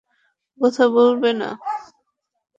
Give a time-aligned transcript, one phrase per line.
[0.49, 0.57] ও
[0.61, 1.49] কথা বলবে না।